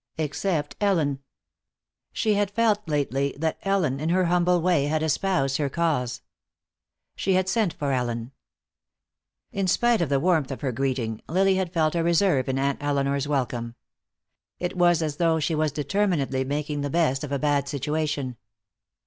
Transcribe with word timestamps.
Except 0.17 0.75
Ellen. 0.81 1.19
She 2.11 2.33
had 2.33 2.49
felt 2.49 2.87
lately 2.89 3.35
that 3.37 3.59
Ellen, 3.61 3.99
in 3.99 4.09
her 4.09 4.25
humble 4.25 4.59
way, 4.59 4.85
had 4.85 5.03
espoused 5.03 5.57
her 5.57 5.69
cause. 5.69 6.23
She 7.15 7.33
had 7.35 7.47
sent 7.47 7.73
for 7.73 7.91
Ellen. 7.91 8.31
In 9.51 9.67
spite 9.67 10.01
of 10.01 10.09
the 10.09 10.19
warmth 10.19 10.49
of 10.49 10.61
her 10.61 10.71
greeting, 10.71 11.21
Lily 11.27 11.53
had 11.53 11.71
felt 11.71 11.93
a 11.93 12.01
reserve 12.01 12.49
in 12.49 12.57
Aunt 12.57 12.81
Elinor's 12.81 13.27
welcome. 13.27 13.75
It 14.57 14.75
was 14.75 15.03
as 15.03 15.17
though 15.17 15.39
she 15.39 15.53
was 15.53 15.71
determinedly 15.71 16.43
making 16.45 16.81
the 16.81 16.89
best 16.89 17.23
of 17.23 17.31
a 17.31 17.37
bad 17.37 17.69
situation. 17.69 18.37